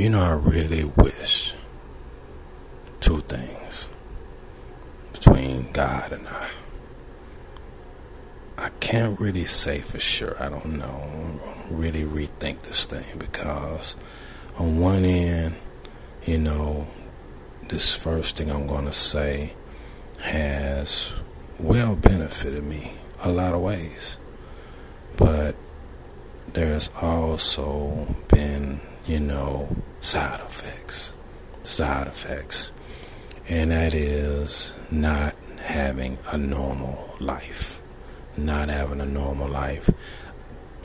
You 0.00 0.08
know, 0.08 0.22
I 0.22 0.32
really 0.32 0.84
wish 0.84 1.52
two 3.00 3.20
things 3.20 3.86
between 5.12 5.70
God 5.72 6.12
and 6.12 6.26
I. 6.26 6.48
I 8.56 8.70
can't 8.80 9.20
really 9.20 9.44
say 9.44 9.82
for 9.82 9.98
sure. 9.98 10.42
I 10.42 10.48
don't 10.48 10.78
know. 10.78 11.38
really 11.70 12.04
rethink 12.04 12.62
this 12.62 12.86
thing 12.86 13.18
because, 13.18 13.94
on 14.56 14.80
one 14.80 15.04
end, 15.04 15.56
you 16.24 16.38
know, 16.38 16.86
this 17.68 17.94
first 17.94 18.38
thing 18.38 18.50
I'm 18.50 18.66
going 18.66 18.86
to 18.86 18.94
say 18.94 19.52
has 20.20 21.12
well 21.58 21.94
benefited 21.94 22.64
me 22.64 22.94
a 23.22 23.30
lot 23.30 23.52
of 23.52 23.60
ways. 23.60 24.16
But 25.18 25.56
there's 26.54 26.88
also 27.02 28.16
been, 28.28 28.80
you 29.04 29.20
know, 29.20 29.76
side 30.00 30.40
effects. 30.40 31.12
Side 31.62 32.06
effects. 32.06 32.70
And 33.48 33.70
that 33.72 33.94
is 33.94 34.74
not 34.90 35.34
having 35.62 36.18
a 36.32 36.38
normal 36.38 37.16
life. 37.18 37.82
Not 38.36 38.68
having 38.68 39.00
a 39.00 39.06
normal 39.06 39.48
life. 39.48 39.90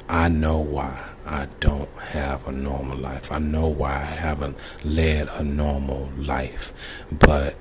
I 0.08 0.30
know 0.30 0.60
why 0.60 1.00
I 1.26 1.48
don't 1.60 1.90
have 1.98 2.48
a 2.48 2.52
normal 2.52 2.98
life. 2.98 3.32
I 3.32 3.40
know 3.40 3.68
why 3.68 4.02
I 4.02 4.04
haven't 4.04 4.58
led 4.84 5.30
a 5.30 5.44
normal 5.44 6.12
life. 6.18 6.74
But 7.12 7.56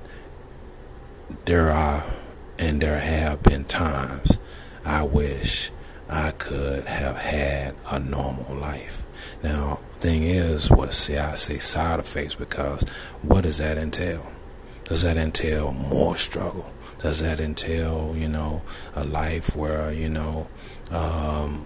there 1.45 1.71
are 1.71 2.03
and 2.57 2.81
there 2.81 2.99
have 2.99 3.43
been 3.43 3.65
times 3.65 4.39
I 4.85 5.03
wish 5.03 5.71
I 6.07 6.31
could 6.31 6.85
have 6.85 7.17
had 7.17 7.75
a 7.89 7.99
normal 7.99 8.55
life. 8.55 9.05
Now, 9.41 9.79
thing 10.05 10.21
is, 10.21 10.69
what 10.69 10.93
see, 10.93 11.17
I 11.17 11.33
say 11.33 11.57
side 11.57 11.99
effects 11.99 12.35
because 12.35 12.83
what 13.23 13.41
does 13.41 13.57
that 13.57 13.79
entail? 13.79 14.31
Does 14.83 15.01
that 15.01 15.17
entail 15.17 15.71
more 15.71 16.15
struggle? 16.15 16.71
Does 16.99 17.21
that 17.21 17.39
entail, 17.39 18.13
you 18.15 18.27
know, 18.27 18.61
a 18.95 19.03
life 19.03 19.55
where, 19.55 19.91
you 19.91 20.09
know, 20.09 20.47
um, 20.91 21.65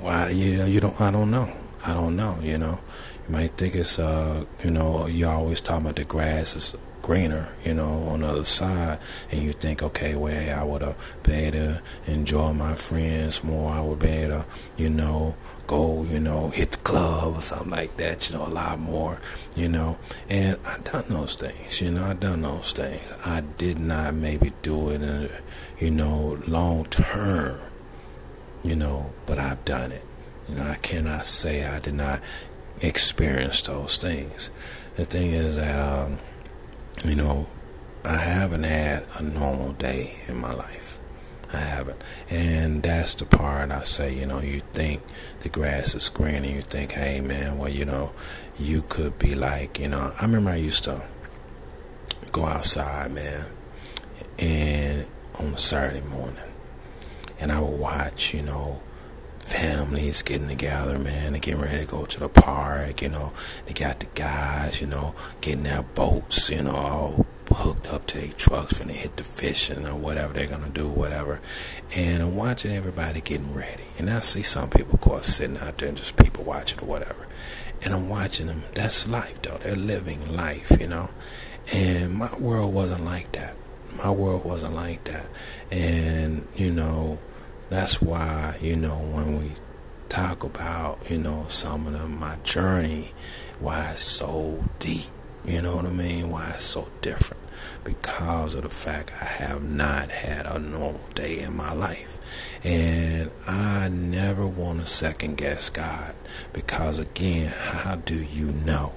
why, 0.00 0.30
you 0.30 0.56
know, 0.56 0.66
you 0.66 0.80
don't, 0.80 1.00
I 1.00 1.12
don't 1.12 1.30
know. 1.30 1.48
I 1.86 1.94
don't 1.94 2.16
know, 2.16 2.36
you 2.42 2.58
know. 2.58 2.80
You 3.28 3.32
might 3.32 3.52
think 3.52 3.76
it's, 3.76 4.00
uh, 4.00 4.44
you 4.64 4.72
know, 4.72 5.06
you 5.06 5.28
always 5.28 5.60
talk 5.60 5.82
about 5.82 5.94
the 5.94 6.04
grass 6.04 6.56
is 6.56 6.74
greener, 7.04 7.50
you 7.62 7.74
know, 7.74 8.08
on 8.08 8.20
the 8.20 8.26
other 8.26 8.44
side, 8.44 8.98
and 9.30 9.42
you 9.42 9.52
think, 9.52 9.82
okay, 9.82 10.14
well, 10.14 10.58
I 10.58 10.64
would 10.64 10.80
have 10.80 10.98
been 11.22 11.54
able 11.54 11.74
to 11.74 11.82
enjoy 12.10 12.54
my 12.54 12.74
friends 12.74 13.44
more. 13.44 13.72
I 13.72 13.80
would 13.82 13.98
be 13.98 14.08
able 14.08 14.46
you 14.78 14.88
know, 14.88 15.36
go, 15.66 16.02
you 16.04 16.18
know, 16.18 16.48
hit 16.48 16.72
the 16.72 16.78
club 16.78 17.36
or 17.36 17.42
something 17.42 17.70
like 17.70 17.94
that, 17.98 18.30
you 18.30 18.38
know, 18.38 18.46
a 18.46 18.48
lot 18.48 18.78
more, 18.78 19.20
you 19.54 19.68
know. 19.68 19.98
And 20.30 20.58
I 20.64 20.78
done 20.78 21.04
those 21.08 21.36
things, 21.36 21.82
you 21.82 21.90
know, 21.90 22.04
I 22.04 22.14
done 22.14 22.40
those 22.40 22.72
things. 22.72 23.12
I 23.22 23.42
did 23.58 23.78
not 23.78 24.14
maybe 24.14 24.54
do 24.62 24.88
it 24.88 25.02
in, 25.02 25.30
you 25.78 25.90
know, 25.90 26.38
long 26.48 26.86
term, 26.86 27.60
you 28.62 28.76
know, 28.76 29.12
but 29.26 29.38
I've 29.38 29.62
done 29.66 29.92
it. 29.92 30.04
You 30.48 30.54
know, 30.54 30.68
I 30.68 30.76
cannot 30.76 31.26
say 31.26 31.66
I 31.66 31.80
did 31.80 31.94
not 31.94 32.22
experience 32.80 33.60
those 33.60 33.98
things. 33.98 34.50
The 34.96 35.04
thing 35.04 35.32
is 35.32 35.56
that, 35.56 35.78
um, 35.78 36.18
you 37.04 37.14
know, 37.14 37.46
I 38.04 38.16
haven't 38.16 38.64
had 38.64 39.04
a 39.16 39.22
normal 39.22 39.72
day 39.72 40.20
in 40.26 40.38
my 40.38 40.52
life. 40.52 40.98
I 41.52 41.58
haven't. 41.58 42.00
And 42.30 42.82
that's 42.82 43.14
the 43.14 43.26
part 43.26 43.70
I 43.70 43.82
say, 43.82 44.18
you 44.18 44.26
know, 44.26 44.40
you 44.40 44.60
think 44.72 45.02
the 45.40 45.48
grass 45.48 45.94
is 45.94 46.08
green 46.08 46.36
and 46.36 46.46
you 46.46 46.62
think, 46.62 46.92
hey, 46.92 47.20
man, 47.20 47.58
well, 47.58 47.68
you 47.68 47.84
know, 47.84 48.12
you 48.58 48.82
could 48.88 49.18
be 49.18 49.34
like, 49.34 49.78
you 49.78 49.88
know, 49.88 50.14
I 50.18 50.22
remember 50.22 50.50
I 50.50 50.56
used 50.56 50.84
to 50.84 51.02
go 52.32 52.46
outside, 52.46 53.12
man, 53.12 53.46
and 54.38 55.06
on 55.38 55.54
a 55.54 55.58
Saturday 55.58 56.04
morning, 56.06 56.42
and 57.38 57.52
I 57.52 57.60
would 57.60 57.78
watch, 57.78 58.34
you 58.34 58.42
know, 58.42 58.82
families 59.44 60.22
getting 60.22 60.48
together, 60.48 60.98
man, 60.98 61.34
and 61.34 61.42
getting 61.42 61.60
ready 61.60 61.84
to 61.84 61.90
go 61.90 62.04
to 62.04 62.20
the 62.20 62.28
park, 62.28 63.02
you 63.02 63.08
know. 63.08 63.32
They 63.66 63.74
got 63.74 64.00
the 64.00 64.06
guys, 64.14 64.80
you 64.80 64.86
know, 64.86 65.14
getting 65.40 65.64
their 65.64 65.82
boats, 65.82 66.50
you 66.50 66.62
know, 66.62 66.74
all 66.74 67.26
hooked 67.50 67.92
up 67.92 68.06
to 68.06 68.18
their 68.18 68.32
trucks 68.32 68.78
when 68.78 68.88
they 68.88 68.94
hit 68.94 69.16
the 69.16 69.22
fishing 69.22 69.86
or 69.86 69.94
whatever 69.94 70.32
they're 70.32 70.48
gonna 70.48 70.70
do, 70.70 70.88
whatever. 70.88 71.40
And 71.94 72.22
I'm 72.22 72.34
watching 72.34 72.72
everybody 72.72 73.20
getting 73.20 73.54
ready. 73.54 73.84
And 73.98 74.10
I 74.10 74.20
see 74.20 74.42
some 74.42 74.70
people, 74.70 74.94
of 74.94 75.00
course, 75.00 75.28
sitting 75.28 75.58
out 75.58 75.78
there 75.78 75.88
and 75.88 75.96
just 75.96 76.16
people 76.16 76.42
watching 76.42 76.80
or 76.80 76.86
whatever. 76.86 77.26
And 77.82 77.94
I'm 77.94 78.08
watching 78.08 78.46
them. 78.46 78.64
That's 78.74 79.06
life, 79.06 79.42
though. 79.42 79.58
They're 79.58 79.76
living 79.76 80.34
life, 80.34 80.72
you 80.80 80.88
know. 80.88 81.10
And 81.72 82.14
my 82.14 82.34
world 82.38 82.74
wasn't 82.74 83.04
like 83.04 83.32
that. 83.32 83.56
My 83.96 84.10
world 84.10 84.44
wasn't 84.44 84.74
like 84.74 85.04
that. 85.04 85.28
And, 85.70 86.46
you 86.56 86.70
know, 86.70 87.18
that's 87.70 88.00
why, 88.00 88.56
you 88.60 88.76
know, 88.76 88.96
when 88.96 89.38
we 89.38 89.52
talk 90.08 90.44
about, 90.44 90.98
you 91.10 91.18
know, 91.18 91.46
some 91.48 91.86
of 91.86 91.92
the, 91.94 92.06
my 92.06 92.36
journey, 92.44 93.12
why 93.58 93.92
it's 93.92 94.02
so 94.02 94.64
deep, 94.78 95.10
you 95.44 95.60
know 95.60 95.76
what 95.76 95.86
I 95.86 95.90
mean? 95.90 96.30
Why 96.30 96.50
it's 96.50 96.64
so 96.64 96.88
different. 97.00 97.42
Because 97.82 98.54
of 98.54 98.62
the 98.62 98.68
fact 98.68 99.12
I 99.20 99.24
have 99.24 99.62
not 99.62 100.10
had 100.10 100.46
a 100.46 100.58
normal 100.58 101.08
day 101.14 101.40
in 101.40 101.56
my 101.56 101.72
life. 101.72 102.18
And 102.62 103.30
I 103.46 103.88
never 103.88 104.46
want 104.46 104.80
to 104.80 104.86
second 104.86 105.36
guess 105.36 105.70
God. 105.70 106.14
Because 106.52 106.98
again, 106.98 107.52
how 107.56 107.96
do 107.96 108.22
you 108.22 108.52
know 108.52 108.94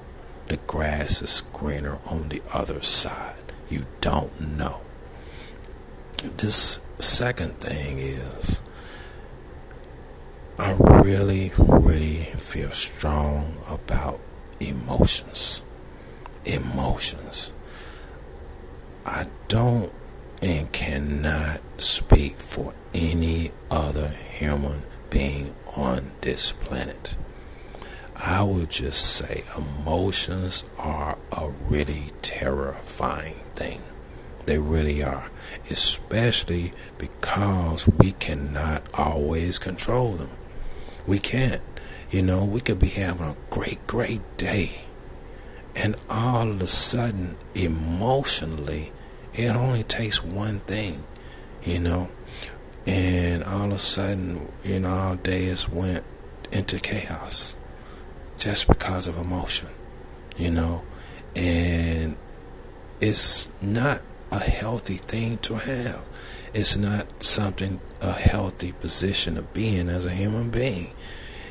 the 0.48 0.58
grass 0.58 1.22
is 1.22 1.44
greener 1.54 2.00
on 2.06 2.30
the 2.30 2.42
other 2.54 2.82
side? 2.82 3.52
You 3.70 3.86
don't 4.00 4.58
know. 4.58 4.82
This 6.24 6.80
second 7.00 7.60
thing 7.60 8.00
is 8.00 8.62
I 10.60 10.74
really, 10.80 11.52
really 11.58 12.24
feel 12.38 12.72
strong 12.72 13.58
about 13.70 14.20
emotions. 14.60 15.62
Emotions. 16.46 17.52
I 19.06 19.28
don't 19.48 19.92
and 20.42 20.72
cannot 20.72 21.62
speak 21.78 22.40
for 22.40 22.74
any 22.94 23.52
other 23.70 24.08
human 24.08 24.84
being 25.10 25.56
on 25.76 26.12
this 26.22 26.52
planet. 26.52 27.16
I 28.16 28.42
would 28.42 28.72
just 28.72 29.16
say 29.16 29.44
emotions 29.56 30.66
are 30.78 31.18
a 31.32 31.50
really 31.70 32.12
terrifying 32.22 33.36
thing. 33.54 33.82
They 34.48 34.58
really 34.58 35.04
are. 35.04 35.30
Especially 35.70 36.72
because 36.98 37.88
we 38.00 38.14
cannot 38.14 38.84
always 38.94 39.60
control 39.60 40.14
them. 40.14 40.32
We 41.06 41.20
can't. 41.20 41.62
You 42.10 42.22
know, 42.22 42.46
we 42.46 42.62
could 42.62 42.80
be 42.80 42.88
having 42.88 43.28
a 43.28 43.36
great, 43.50 43.86
great 43.86 44.22
day. 44.38 44.82
And 45.76 45.98
all 46.10 46.50
of 46.50 46.62
a 46.62 46.68
sudden, 46.68 47.36
emotionally, 47.54 48.94
it 49.34 49.54
only 49.54 49.84
takes 49.84 50.24
one 50.24 50.60
thing, 50.62 51.06
you 51.64 51.80
know. 51.80 52.10
And 52.86 53.44
all 53.44 53.66
of 53.66 53.74
a 53.74 53.78
sudden, 53.80 54.50
you 54.64 54.80
know, 54.80 54.90
our 54.90 55.16
days 55.18 55.68
went 55.68 56.06
into 56.54 56.80
chaos 56.80 57.58
just 58.38 58.68
because 58.68 59.10
of 59.10 59.18
emotion, 59.18 59.68
you 60.38 60.52
know. 60.52 60.84
And 61.36 62.16
it's 63.02 63.50
not 63.62 64.02
a 64.32 64.40
healthy 64.40 64.98
thing 64.98 65.38
to 65.40 65.56
have. 65.56 66.06
It's 66.54 66.76
not 66.76 67.24
something, 67.24 67.80
a 68.02 68.14
healthy 68.14 68.72
position 68.72 69.38
of 69.38 69.54
being 69.54 69.90
as 69.90 70.06
a 70.06 70.12
human 70.12 70.50
being. 70.50 70.94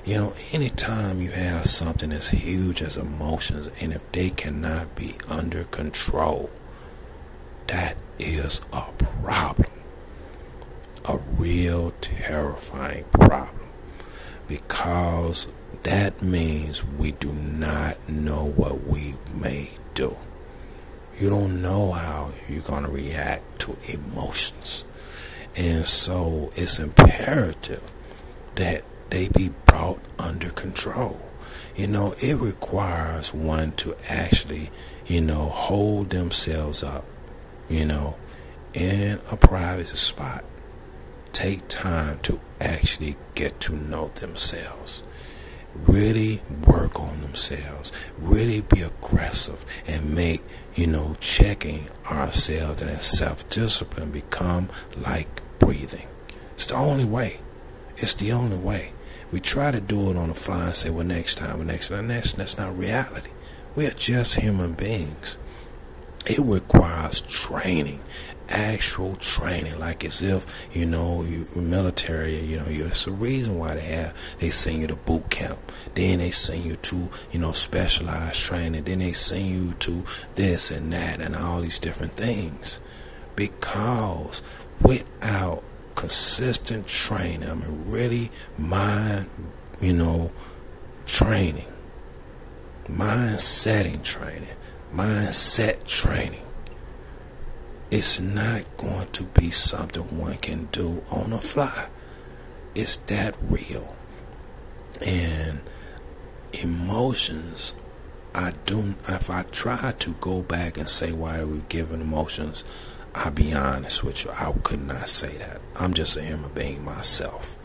You 0.05 0.17
know, 0.17 0.35
anytime 0.53 1.21
you 1.21 1.31
have 1.31 1.67
something 1.67 2.13
as 2.13 2.29
huge 2.31 2.81
as 2.81 2.97
emotions, 2.97 3.69
and 3.81 3.93
if 3.93 4.13
they 4.13 4.31
cannot 4.31 4.95
be 4.95 5.17
under 5.29 5.65
control, 5.65 6.51
that 7.67 7.97
is 8.19 8.61
a 8.73 8.85
problem. 8.93 9.71
A 11.05 11.19
real 11.19 11.93
terrifying 12.01 13.05
problem. 13.13 13.69
Because 14.47 15.49
that 15.83 16.23
means 16.23 16.85
we 16.85 17.13
do 17.13 17.33
not 17.33 18.09
know 18.09 18.45
what 18.45 18.87
we 18.87 19.15
may 19.35 19.71
do. 19.95 20.17
You 21.19 21.31
don't 21.31 21.63
know 21.63 21.93
how 21.93 22.33
you're 22.49 22.63
going 22.63 22.85
to 22.85 22.91
react 22.91 23.59
to 23.61 23.77
emotions. 23.89 24.85
And 25.57 25.87
so 25.87 26.53
it's 26.57 26.79
imperative 26.79 27.83
that 28.57 28.85
they 29.09 29.29
be 29.29 29.51
brought 29.65 30.01
under 30.19 30.51
control. 30.51 31.21
You 31.75 31.87
know, 31.87 32.15
it 32.21 32.37
requires 32.37 33.33
one 33.33 33.73
to 33.73 33.97
actually, 34.09 34.71
you 35.07 35.21
know, 35.23 35.49
hold 35.49 36.11
themselves 36.11 36.83
up, 36.83 37.07
you 37.69 37.87
know, 37.87 38.17
in 38.75 39.21
a 39.31 39.37
private 39.37 39.89
spot. 39.89 40.45
Take 41.33 41.69
time 41.69 42.19
to 42.21 42.41
actually 42.61 43.17
get 43.35 43.61
to 43.61 43.75
know 43.75 44.09
themselves. 44.09 45.03
Really 45.87 46.41
work 46.65 46.99
on 46.99 47.21
themselves, 47.21 47.93
really 48.19 48.61
be 48.63 48.81
aggressive, 48.83 49.65
and 49.87 50.15
make, 50.15 50.43
you 50.75 50.87
know, 50.87 51.17
checking 51.21 51.89
ourselves 52.07 52.83
and 52.83 53.03
self 53.03 53.49
discipline 53.49 54.11
become 54.11 54.69
like 54.97 55.29
breathing. 55.59 56.07
It's 56.55 56.67
the 56.67 56.75
only 56.77 57.05
way. 57.05 57.41
It's 57.97 58.15
the 58.15 58.33
only 58.33 58.59
way. 58.59 58.93
We 59.33 59.41
try 59.41 59.71
to 59.71 59.81
do 59.81 60.11
it 60.11 60.17
on 60.17 60.29
the 60.29 60.35
fly 60.35 60.67
and 60.67 60.75
say, 60.75 60.91
well, 60.91 61.07
next 61.07 61.37
time, 61.37 61.59
well, 61.59 61.67
next 61.67 61.89
time. 61.89 62.09
That's, 62.09 62.33
that's 62.33 62.57
not 62.57 62.77
reality. 62.77 63.31
We 63.75 63.87
are 63.87 63.91
just 63.91 64.41
human 64.41 64.73
beings. 64.73 65.37
It 66.27 66.41
requires 66.41 67.21
training 67.21 68.01
actual 68.49 69.17
training, 69.17 69.79
like 69.79 70.05
as 70.05 70.23
if 70.23 70.69
you 70.73 70.87
know 70.87 71.23
you 71.23 71.47
military. 71.55 72.39
You 72.41 72.59
know, 72.59 72.65
that's 72.65 73.05
the 73.05 73.11
reason 73.11 73.59
why 73.59 73.75
they 73.75 73.85
have 73.85 74.37
they 74.39 74.51
send 74.51 74.81
you 74.81 74.87
to 74.87 74.97
boot 74.97 75.31
camp. 75.31 75.59
Then 75.95 76.19
they 76.19 76.31
send 76.31 76.65
you 76.65 76.77
to 76.77 77.11
you 77.31 77.39
know 77.39 77.53
specialized 77.53 78.41
training. 78.41 78.85
Then 78.85 79.01
they 79.01 79.13
send 79.13 79.47
you 79.47 79.75
to 79.75 80.05
this 80.35 80.71
and 80.71 80.93
that 80.93 81.21
and 81.21 81.35
all 81.37 81.61
these 81.61 81.79
different 81.79 82.13
things, 82.13 82.79
because 83.35 84.43
without 84.81 85.63
consistent 85.95 86.87
training, 86.87 87.49
I 87.49 87.55
mean, 87.55 87.91
really 87.91 88.31
mind, 88.59 89.31
you 89.81 89.95
know, 89.95 90.31
training, 91.07 91.67
mind 92.89 93.41
setting 93.41 94.03
training, 94.03 94.57
mindset 94.95 95.85
training 95.87 96.46
it's 97.91 98.19
not 98.19 98.65
going 98.77 99.07
to 99.13 99.25
be 99.25 99.51
something 99.51 100.19
one 100.19 100.37
can 100.39 100.69
do 100.73 101.05
on 101.11 101.33
a 101.33 101.41
fly. 101.41 101.89
It's 102.75 102.97
that 102.97 103.37
real. 103.41 103.95
And 105.07 105.61
emotions, 106.53 107.75
I 108.35 108.55
do. 108.65 108.97
If 109.09 109.31
I 109.31 109.43
try 109.45 109.93
to 109.99 110.15
go 110.15 110.43
back 110.43 110.79
and 110.79 110.89
say 110.89 111.13
why 111.13 111.39
are 111.39 111.47
we 111.47 111.63
giving 111.69 112.01
emotions, 112.01 112.65
I'll 113.15 113.31
be 113.31 113.55
honest 113.55 114.03
with 114.03 114.25
you. 114.25 114.33
I 114.33 114.53
could 114.63 114.85
not 114.85 115.09
say 115.09 115.37
that. 115.39 115.61
I'm 115.79 115.95
just 115.95 116.17
a 116.17 116.23
human 116.23 116.51
being 116.53 116.85
myself. 116.85 117.57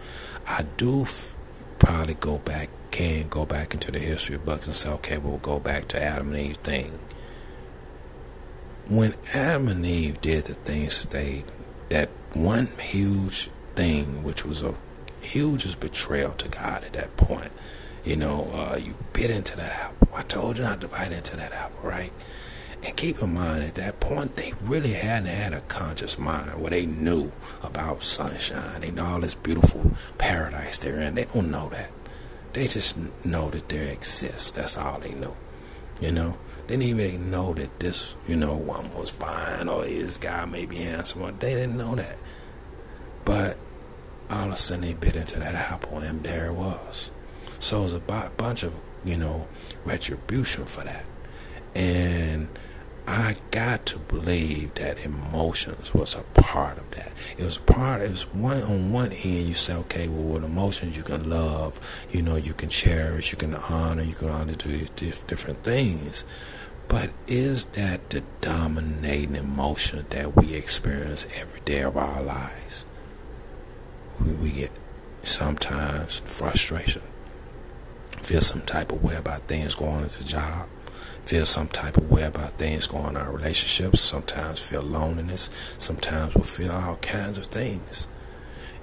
I 0.47 0.65
do 0.77 1.01
f- 1.03 1.35
probably 1.79 2.13
go 2.13 2.38
back, 2.38 2.69
can 2.91 3.27
go 3.27 3.45
back 3.45 3.73
into 3.73 3.91
the 3.91 4.00
history 4.00 4.35
of 4.35 4.45
books 4.45 4.68
and 4.68 4.75
say, 4.75 4.89
okay, 4.91 5.18
we'll 5.18 5.38
go 5.38 5.59
back 5.59 5.88
to 5.89 6.01
Adam 6.01 6.29
and 6.29 6.38
Eve 6.38 6.57
thing 6.57 7.00
when 8.91 9.15
Adam 9.33 9.69
and 9.69 9.85
Eve 9.85 10.19
did 10.19 10.45
the 10.45 10.53
things 10.53 11.01
that 11.01 11.11
they, 11.11 11.45
that 11.88 12.09
one 12.33 12.67
huge 12.77 13.49
thing, 13.73 14.21
which 14.21 14.43
was 14.43 14.61
a 14.61 14.75
hugest 15.21 15.79
betrayal 15.79 16.33
to 16.33 16.49
God 16.49 16.83
at 16.83 16.91
that 16.93 17.15
point, 17.15 17.53
you 18.03 18.17
know, 18.17 18.49
uh, 18.53 18.75
you 18.75 18.95
bit 19.13 19.29
into 19.29 19.55
that 19.55 19.71
apple. 19.71 20.09
I 20.13 20.23
told 20.23 20.57
you 20.57 20.63
not 20.63 20.81
to 20.81 20.89
bite 20.89 21.13
into 21.13 21.38
that 21.38 21.53
apple, 21.53 21.88
right? 21.88 22.11
And 22.83 22.97
keep 22.97 23.21
in 23.21 23.33
mind, 23.33 23.63
at 23.63 23.75
that 23.75 24.01
point, 24.01 24.35
they 24.35 24.51
really 24.61 24.91
hadn't 24.91 25.29
had 25.29 25.53
a 25.53 25.61
conscious 25.61 26.19
mind 26.19 26.59
where 26.59 26.71
they 26.71 26.85
knew 26.85 27.31
about 27.63 28.03
sunshine. 28.03 28.81
Know 28.94 29.05
all 29.05 29.21
this 29.21 29.35
beautiful 29.35 29.91
paradise 30.17 30.79
they're 30.79 30.99
in. 30.99 31.15
They 31.15 31.25
don't 31.25 31.49
know 31.49 31.69
that. 31.69 31.91
They 32.51 32.67
just 32.67 32.97
know 33.23 33.51
that 33.51 33.69
there 33.69 33.87
exists. 33.87 34.51
That's 34.51 34.77
all 34.77 34.99
they 34.99 35.13
know, 35.13 35.37
you 36.01 36.11
know? 36.11 36.37
Didn't 36.71 37.00
even 37.00 37.31
know 37.31 37.53
that 37.53 37.79
this, 37.79 38.15
you 38.27 38.35
know, 38.35 38.56
one 38.56 38.94
was 38.94 39.09
fine 39.09 39.68
or 39.68 39.83
this 39.83 40.18
guy 40.18 40.45
may 40.45 40.65
be 40.65 40.77
handsome. 40.77 41.21
They 41.39 41.53
didn't 41.53 41.77
know 41.77 41.95
that. 41.95 42.18
But 43.25 43.57
all 44.29 44.47
of 44.47 44.53
a 44.53 44.57
sudden 44.57 44.85
they 44.85 44.94
bit 44.94 45.15
into 45.15 45.39
that 45.39 45.53
apple 45.53 46.00
and 46.00 46.23
there 46.23 46.47
it 46.47 46.53
was. 46.53 47.12
So 47.59 47.79
it 47.79 47.83
was 47.83 47.94
a 47.94 48.00
bunch 48.00 48.63
of, 48.63 48.81
you 49.03 49.18
know, 49.18 49.47
retribution 49.85 50.65
for 50.65 50.83
that. 50.85 51.06
And 51.75 52.47
I 53.06 53.35
got 53.50 53.85
to 53.88 54.00
believe 54.00 54.75
that 54.75 54.97
emotions 55.00 55.94
was 55.94 56.15
a 56.15 56.23
part 56.39 56.77
of 56.77 56.89
that. 56.91 57.12
It 57.38 57.44
was 57.44 57.57
part. 57.57 58.01
It 58.01 58.12
was 58.12 58.33
one 58.33 58.62
on 58.62 58.94
one 58.94 59.12
end. 59.12 59.47
You 59.47 59.53
say, 59.56 59.73
okay, 59.75 60.07
well, 60.07 60.35
with 60.35 60.45
emotions 60.45 60.95
you 60.95 61.03
can 61.03 61.29
love, 61.29 62.06
you 62.12 62.21
know, 62.21 62.38
you 62.38 62.53
can 62.53 62.69
cherish, 62.69 63.33
you 63.33 63.38
can 63.38 63.56
honor, 63.56 64.03
you 64.03 64.13
can 64.13 64.29
honor 64.29 64.53
do 64.53 64.85
different 65.27 65.63
things. 65.63 66.23
But 66.91 67.11
is 67.25 67.63
that 67.67 68.09
the 68.09 68.21
dominating 68.41 69.38
emotion 69.38 70.05
that 70.09 70.35
we 70.35 70.55
experience 70.55 71.25
every 71.39 71.61
day 71.61 71.83
of 71.83 71.95
our 71.95 72.21
lives? 72.21 72.83
We, 74.19 74.33
we 74.33 74.51
get 74.51 74.71
sometimes 75.23 76.19
frustration, 76.25 77.01
feel 78.21 78.41
some 78.41 78.63
type 78.63 78.91
of 78.91 79.01
way 79.01 79.15
about 79.15 79.43
things 79.43 79.73
going 79.73 80.03
at 80.03 80.09
the 80.09 80.25
job, 80.25 80.67
feel 81.23 81.45
some 81.45 81.69
type 81.69 81.95
of 81.95 82.11
way 82.11 82.23
about 82.23 82.57
things 82.57 82.88
going 82.88 83.11
in 83.11 83.17
our 83.17 83.31
relationships, 83.31 84.01
sometimes 84.01 84.59
feel 84.59 84.81
loneliness, 84.81 85.49
sometimes 85.77 86.35
we'll 86.35 86.44
feel 86.44 86.73
all 86.73 86.97
kinds 86.97 87.37
of 87.37 87.45
things. 87.45 88.05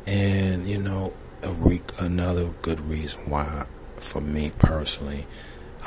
And, 0.06 0.66
you 0.66 0.78
know, 0.78 1.12
a 1.42 1.52
re- 1.52 1.82
another 2.00 2.48
good 2.62 2.80
reason 2.80 3.28
why, 3.28 3.66
for 3.98 4.22
me 4.22 4.50
personally, 4.56 5.26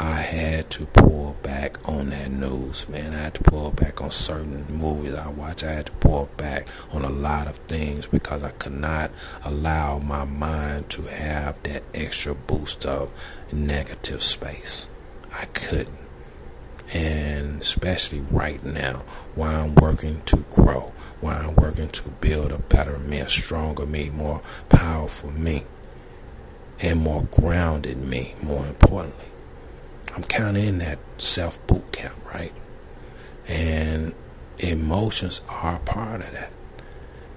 I 0.01 0.15
had 0.15 0.71
to 0.71 0.87
pull 0.87 1.35
back 1.43 1.77
on 1.87 2.09
that 2.09 2.31
news, 2.31 2.89
man. 2.89 3.13
I 3.13 3.17
had 3.17 3.35
to 3.35 3.43
pull 3.43 3.69
back 3.69 4.01
on 4.01 4.09
certain 4.09 4.65
movies 4.67 5.13
I 5.13 5.29
watch. 5.29 5.63
I 5.63 5.73
had 5.73 5.85
to 5.85 5.91
pull 5.91 6.27
back 6.37 6.67
on 6.91 7.05
a 7.05 7.09
lot 7.09 7.45
of 7.45 7.57
things 7.57 8.07
because 8.07 8.43
I 8.43 8.49
could 8.49 8.73
not 8.73 9.11
allow 9.45 9.99
my 9.99 10.25
mind 10.25 10.89
to 10.89 11.03
have 11.03 11.61
that 11.61 11.83
extra 11.93 12.33
boost 12.33 12.83
of 12.83 13.13
negative 13.53 14.23
space. 14.23 14.89
I 15.31 15.45
couldn't. 15.45 15.99
And 16.95 17.61
especially 17.61 18.21
right 18.21 18.65
now, 18.65 19.03
while 19.35 19.65
I'm 19.65 19.75
working 19.75 20.23
to 20.25 20.43
grow, 20.49 20.93
while 21.19 21.49
I'm 21.49 21.55
working 21.55 21.89
to 21.89 22.09
build 22.09 22.51
a 22.51 22.57
better 22.57 22.97
me, 22.97 23.19
a 23.19 23.27
stronger 23.27 23.85
me, 23.85 24.09
more 24.09 24.41
powerful 24.67 25.29
me, 25.29 25.65
and 26.79 27.01
more 27.01 27.21
grounded 27.29 28.03
me, 28.03 28.33
more 28.41 28.65
importantly. 28.65 29.30
I'm 30.21 30.27
kind 30.27 30.55
of 30.55 30.63
in 30.63 30.77
that 30.77 30.99
self 31.17 31.65
boot 31.65 31.91
camp, 31.91 32.15
right? 32.31 32.53
And 33.47 34.13
emotions 34.59 35.41
are 35.49 35.79
part 35.79 36.21
of 36.21 36.31
that. 36.33 36.53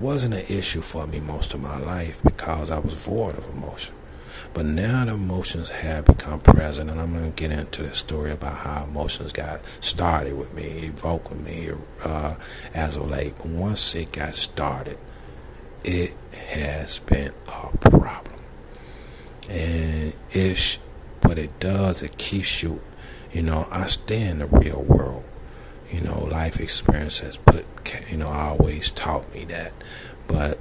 Wasn't 0.00 0.34
an 0.34 0.44
issue 0.50 0.82
for 0.82 1.06
me 1.06 1.18
most 1.18 1.54
of 1.54 1.62
my 1.62 1.78
life 1.78 2.20
because 2.22 2.70
I 2.70 2.78
was 2.78 2.92
void 2.92 3.38
of 3.38 3.48
emotion. 3.48 3.94
But 4.52 4.66
now 4.66 5.06
the 5.06 5.14
emotions 5.14 5.70
have 5.70 6.04
become 6.04 6.40
present, 6.40 6.90
and 6.90 7.00
I'm 7.00 7.14
going 7.14 7.32
to 7.32 7.42
get 7.42 7.50
into 7.50 7.84
the 7.84 7.94
story 7.94 8.32
about 8.32 8.58
how 8.58 8.84
emotions 8.84 9.32
got 9.32 9.64
started 9.80 10.36
with 10.36 10.52
me, 10.52 10.88
evoked 10.88 11.30
with 11.30 11.40
me 11.40 11.70
uh, 12.04 12.34
as 12.74 12.96
of 12.96 13.10
late. 13.10 13.34
But 13.38 13.46
once 13.46 13.94
it 13.94 14.12
got 14.12 14.34
started, 14.34 14.98
it 15.84 16.14
has 16.34 16.98
been 16.98 17.32
a 17.48 17.78
problem. 17.78 18.34
And 19.48 20.12
it's 20.32 20.78
what 21.24 21.38
it 21.38 21.58
does, 21.60 22.02
it 22.02 22.18
keeps 22.18 22.62
you, 22.62 22.80
you 23.32 23.42
know, 23.42 23.66
I 23.70 23.86
stay 23.86 24.26
in 24.28 24.38
the 24.38 24.46
real 24.46 24.82
world. 24.82 25.24
You 25.90 26.00
know, 26.00 26.24
life 26.24 26.60
experience 26.60 27.20
has 27.20 27.36
put, 27.36 27.66
you 28.10 28.16
know, 28.16 28.28
always 28.28 28.90
taught 28.90 29.32
me 29.34 29.44
that. 29.46 29.72
But 30.26 30.58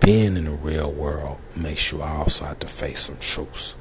being 0.00 0.36
in 0.36 0.46
the 0.46 0.52
real 0.52 0.92
world 0.92 1.40
makes 1.54 1.92
you 1.92 2.02
also 2.02 2.46
have 2.46 2.58
to 2.60 2.66
face 2.66 3.00
some 3.00 3.18
truths. 3.18 3.76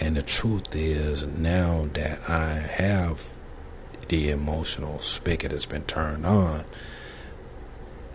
And 0.00 0.16
the 0.16 0.22
truth 0.22 0.74
is, 0.74 1.24
now 1.24 1.88
that 1.94 2.28
I 2.28 2.54
have 2.54 3.28
the 4.08 4.30
emotional 4.30 4.98
spigot 4.98 5.52
has 5.52 5.66
been 5.66 5.84
turned 5.84 6.26
on, 6.26 6.64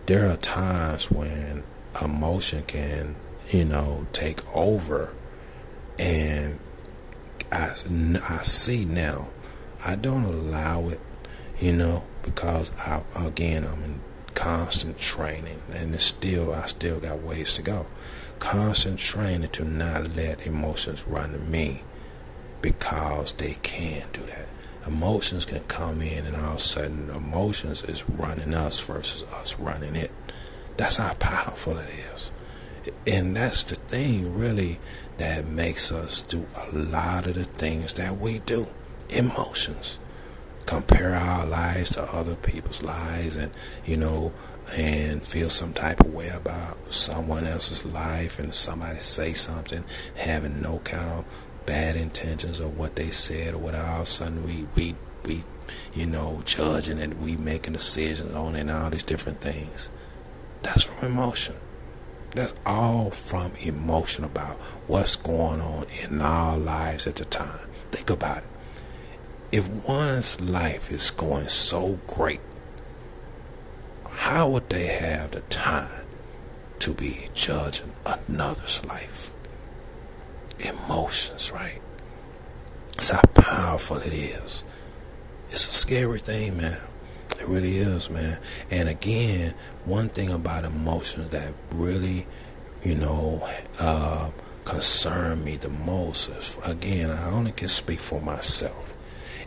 there 0.06 0.30
are 0.30 0.38
times 0.38 1.12
when 1.12 1.64
emotion 2.02 2.64
can, 2.64 3.16
you 3.50 3.66
know, 3.66 4.08
take 4.14 4.40
over 4.56 5.14
and 6.00 6.60
I, 7.52 7.74
I 8.30 8.42
see 8.44 8.86
now. 8.86 9.30
I 9.84 9.96
don't 9.96 10.24
allow 10.24 10.90
it, 10.90 11.00
you 11.60 11.74
know, 11.74 12.04
because 12.24 12.72
I, 12.78 13.04
again, 13.16 13.66
I'm 13.66 13.84
in 13.84 14.00
constant 14.34 14.98
training 14.98 15.62
and 15.72 15.96
it's 15.96 16.06
still, 16.06 16.54
I 16.54 16.66
still 16.66 17.00
got 17.00 17.22
ways 17.22 17.54
to 17.56 17.62
go. 17.62 17.86
Constant 18.40 19.00
training 19.00 19.50
to 19.50 19.64
not 19.64 20.16
let 20.16 20.46
emotions 20.46 21.08
run 21.08 21.50
me 21.50 21.84
because 22.62 23.34
they 23.34 23.56
can 23.64 24.08
do 24.14 24.22
that. 24.22 24.48
Emotions 24.86 25.46
can 25.46 25.62
come 25.64 26.02
in 26.02 26.26
and 26.26 26.36
all 26.36 26.52
of 26.52 26.56
a 26.58 26.60
sudden 26.60 27.10
emotions 27.10 27.84
is 27.84 28.08
running 28.10 28.54
us 28.54 28.80
versus 28.86 29.24
us 29.34 29.60
running 29.60 29.96
it. 29.96 30.12
That's 30.78 30.98
how 30.98 31.14
powerful 31.16 31.78
it 31.78 31.90
is. 32.14 32.32
And 33.06 33.36
that's 33.36 33.64
the 33.64 33.76
thing, 33.76 34.38
really, 34.38 34.80
that 35.18 35.48
makes 35.48 35.92
us 35.92 36.22
do 36.22 36.46
a 36.56 36.76
lot 36.76 37.28
of 37.28 37.36
the 37.36 37.44
things 37.44 37.94
that 37.96 38.18
we 38.18 38.40
do. 38.40 38.68
Emotions. 39.10 40.00
Compare 40.66 41.16
our 41.16 41.46
lives 41.46 41.92
to 41.92 42.04
other 42.04 42.36
people's 42.36 42.84
lives 42.84 43.36
and, 43.36 43.52
you 43.86 43.96
know, 43.98 44.34
and 44.76 45.24
feel 45.24 45.50
some 45.50 45.74
type 45.74 46.02
of 46.02 46.14
way 46.14 46.28
about 46.28 46.94
someone 46.94 47.46
else's 47.46 47.86
life 47.86 48.38
and 48.40 48.54
somebody 48.54 49.00
say 49.00 49.34
something, 49.34 49.84
having 50.18 50.62
no 50.62 50.80
kind 50.80 51.10
of 51.10 51.26
bad 51.66 51.96
intentions 51.96 52.60
or 52.60 52.70
what 52.70 52.96
they 52.96 53.10
said 53.10 53.54
or 53.54 53.60
whatever. 53.60 53.88
All 53.88 53.98
of 53.98 54.04
a 54.04 54.06
sudden 54.06 54.44
we 54.44 54.68
we 54.76 54.96
we 55.26 55.44
you 55.94 56.06
know 56.06 56.42
judging 56.46 57.00
and 57.00 57.22
we 57.22 57.38
making 57.38 57.74
decisions 57.74 58.34
on 58.34 58.56
it 58.56 58.62
and 58.62 58.72
all 58.72 58.90
these 58.90 59.04
different 59.04 59.42
things. 59.42 59.90
That's 60.64 60.84
from 60.84 61.08
emotion. 61.08 61.56
That's 62.38 62.54
all 62.68 63.10
from 63.10 63.54
emotion 63.66 64.24
about 64.24 64.58
what's 64.86 65.16
going 65.16 65.60
on 65.60 65.88
in 66.04 66.22
our 66.22 66.56
lives 66.56 67.08
at 67.08 67.16
the 67.16 67.26
time. 67.26 67.68
Think 67.90 68.12
about 68.12 68.44
it. 68.44 68.50
If 69.52 69.68
one's 69.90 70.40
life 70.40 70.92
is 70.92 71.10
going 71.10 71.48
so 71.48 72.00
great, 72.06 72.42
how 74.08 74.50
would 74.50 74.70
they 74.70 74.86
have 74.86 75.32
the 75.32 75.40
time 75.50 76.06
to 76.78 76.94
be 76.94 77.30
judging 77.34 77.94
another's 78.06 78.86
life? 78.86 79.34
Emotions, 80.60 81.52
right? 81.52 81.82
It's 82.98 83.10
how 83.10 83.22
powerful 83.34 83.98
it 83.98 84.14
is. 84.14 84.64
It's 85.50 85.68
a 85.68 85.72
scary 85.72 86.20
thing, 86.20 86.58
man. 86.58 86.82
Really 87.48 87.78
is, 87.78 88.10
man. 88.10 88.40
And 88.70 88.90
again, 88.90 89.54
one 89.86 90.10
thing 90.10 90.30
about 90.30 90.66
emotions 90.66 91.30
that 91.30 91.54
really, 91.72 92.28
you 92.84 92.96
know, 92.96 93.48
uh, 93.80 94.32
concern 94.66 95.46
me 95.46 95.56
the 95.56 95.70
most 95.70 96.28
is, 96.30 96.60
again, 96.66 97.10
I 97.10 97.30
only 97.32 97.54
can 97.54 97.70
speak 97.70 98.00
for 98.00 98.22
myself, 98.22 98.94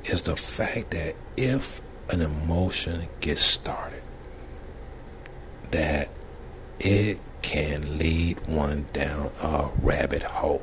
is 0.04 0.22
the 0.22 0.34
fact 0.34 0.92
that 0.92 1.14
if 1.36 1.82
an 2.08 2.22
emotion 2.22 3.06
gets 3.20 3.42
started, 3.42 4.02
that 5.70 6.08
it 6.78 7.20
can 7.42 7.98
lead 7.98 8.40
one 8.48 8.86
down 8.94 9.30
a 9.42 9.68
rabbit 9.82 10.22
hole. 10.22 10.62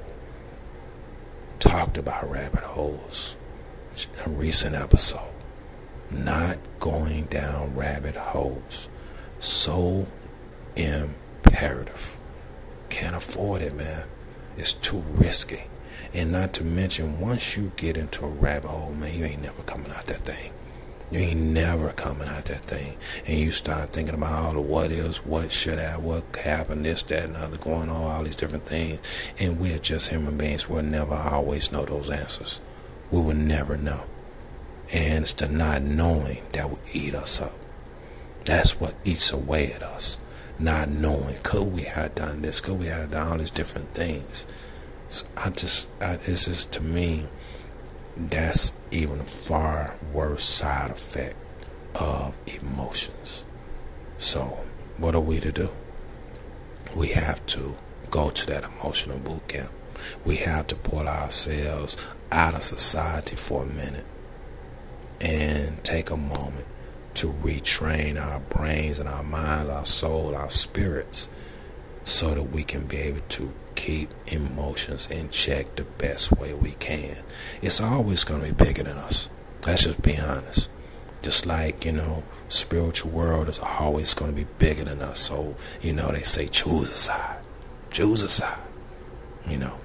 Talked 1.60 2.00
about 2.00 2.30
rabbit 2.32 2.64
holes, 2.64 3.36
a 4.26 4.30
recent 4.30 4.76
episode 4.76 5.37
not 6.12 6.58
going 6.80 7.26
down 7.26 7.76
rabbit 7.76 8.16
holes. 8.16 8.90
So 9.40 10.08
imperative. 10.76 12.18
Can't 12.90 13.16
afford 13.16 13.62
it, 13.62 13.76
man. 13.76 14.04
It's 14.58 14.74
too 14.74 15.04
risky. 15.12 15.64
And 16.14 16.32
not 16.32 16.54
to 16.54 16.64
mention, 16.64 17.20
once 17.20 17.58
you 17.58 17.72
get 17.76 17.98
into 17.98 18.26
a 18.26 18.30
rabbit 18.30 18.70
hole, 18.70 18.94
man, 18.94 19.18
you 19.18 19.26
ain't 19.26 19.42
never 19.42 19.62
coming 19.64 19.92
out 19.92 20.06
that 20.08 20.22
thing. 20.22 20.52
You 21.12 21.20
ain't 21.20 21.40
never 21.40 21.92
coming 21.94 22.28
out 22.28 22.46
that 22.46 22.62
thing. 22.62 22.98
And 23.26 23.40
you 23.40 23.52
start 23.52 23.94
thinking 23.94 24.16
about 24.16 24.34
all 24.34 24.54
the 24.54 24.62
what 24.62 24.92
is, 24.92 25.26
what 25.26 25.52
should 25.52 25.80
I, 25.80 25.98
what 25.98 26.24
happened, 26.36 26.86
this, 26.86 27.04
that, 27.04 27.26
and 27.26 27.38
other, 27.38 27.58
going 27.58 27.90
on, 27.90 28.12
all 28.12 28.24
these 28.24 28.36
different 28.36 28.66
things. 28.66 29.00
And 29.40 29.60
we're 29.60 29.80
just 29.80 30.10
human 30.10 30.38
beings. 30.38 30.68
We'll 30.68 30.84
never 30.84 31.16
always 31.16 31.72
know 31.72 31.86
those 31.86 32.10
answers. 32.10 32.60
We 33.12 33.22
will 33.22 33.36
never 33.36 33.78
know. 33.78 34.04
And 34.92 35.24
it's 35.24 35.34
the 35.34 35.48
not 35.48 35.82
knowing 35.82 36.44
that 36.54 36.70
will 36.70 36.80
eat 36.94 37.14
us 37.14 37.42
up. 37.42 37.54
That's 38.46 38.80
what 38.80 38.96
eats 39.04 39.34
away 39.34 39.74
at 39.74 39.84
us. 39.84 40.20
Not 40.60 40.90
knowing, 40.90 41.36
could 41.44 41.74
we 41.74 41.84
have 41.84 42.16
done 42.16 42.42
this? 42.42 42.62
Could 42.62 42.80
we 42.80 42.88
have 42.88 43.12
done 43.12 43.28
all 43.28 43.38
these 43.38 43.52
different 43.52 43.90
things? 43.90 44.46
So 45.10 45.26
I 45.36 45.50
just, 45.50 45.90
I, 46.02 46.14
it's 46.26 46.46
just 46.46 46.72
to 46.74 46.84
me, 46.84 47.28
that's 48.16 48.74
even 48.90 49.20
a 49.20 49.26
far 49.26 49.96
worse 50.14 50.44
side 50.44 50.92
effect 50.92 51.36
of 51.94 52.36
emotions. 52.48 53.44
So, 54.18 54.60
what 54.98 55.14
are 55.14 55.22
we 55.22 55.40
to 55.42 55.52
do? 55.52 55.70
We 56.96 57.10
have 57.10 57.46
to 57.48 57.78
go 58.10 58.30
to 58.30 58.48
that 58.48 58.64
emotional 58.64 59.20
boot 59.20 59.48
camp. 59.48 59.72
We 60.26 60.38
have 60.38 60.68
to 60.68 60.76
pull 60.76 61.08
ourselves 61.08 61.98
out 62.32 62.56
of 62.56 62.64
society 62.64 63.36
for 63.36 63.64
a 63.64 63.68
minute 63.68 64.06
and 65.20 65.84
take 65.84 66.10
a 66.10 66.18
moment 66.18 66.66
to 67.16 67.28
retrain 67.28 68.22
our 68.22 68.40
brains 68.42 69.00
and 69.00 69.10
our 69.10 69.24
minds, 69.24 69.70
our 69.70 69.86
soul, 69.86 70.36
our 70.36 70.50
spirits, 70.50 71.30
so 72.04 72.36
that 72.36 72.44
we 72.44 72.64
can 72.64 72.86
be 72.86 72.98
able 72.98 73.22
to 73.30 73.54
keep 73.76 74.10
emotions 74.28 75.10
in 75.10 75.30
check 75.30 75.76
the 75.76 75.84
best 75.84 76.32
way 76.32 76.54
we 76.54 76.74
can. 76.74 77.18
It's 77.62 77.82
always 77.82 78.24
going 78.24 78.42
to 78.42 78.48
be 78.48 78.66
bigger 78.66 78.84
than 78.84 78.98
us. 78.98 79.30
Let's 79.66 79.84
just 79.84 80.02
be 80.02 80.18
honest. 80.18 80.70
Just 81.22 81.46
like, 81.46 81.86
you 81.86 81.92
know, 81.92 82.24
spiritual 82.50 83.12
world 83.12 83.50
is 83.50 83.60
always 83.60 84.14
going 84.14 84.32
to 84.32 84.36
be 84.36 84.48
bigger 84.60 84.84
than 84.84 85.02
us. 85.02 85.22
So, 85.22 85.56
you 85.82 85.94
know, 85.94 86.12
they 86.12 86.22
say 86.22 86.48
choose 86.48 86.92
a 86.92 86.96
side. 86.96 87.40
Choose 87.90 88.24
a 88.24 88.30
side. 88.30 88.60
You 89.48 89.58
know. 89.58 89.78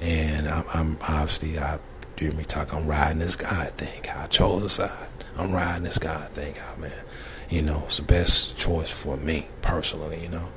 And 0.00 0.48
I'm, 0.48 0.64
I'm 0.72 0.98
obviously, 1.02 1.58
I 1.58 1.78
hear 2.18 2.32
me 2.32 2.44
talk, 2.44 2.72
I'm 2.72 2.86
riding 2.86 3.20
this 3.20 3.36
God 3.36 3.70
thing. 3.72 4.02
I 4.14 4.26
chose 4.26 4.64
a 4.64 4.68
side. 4.68 5.08
I'm 5.36 5.52
riding 5.52 5.84
this 5.84 5.98
God 5.98 6.28
thing 6.30 6.58
out, 6.58 6.80
man. 6.80 7.04
You 7.48 7.62
know, 7.62 7.82
it's 7.84 7.98
the 7.98 8.02
best 8.02 8.58
choice 8.58 8.90
for 8.90 9.16
me 9.16 9.46
personally, 9.62 10.22
you 10.22 10.28
know. 10.28 10.50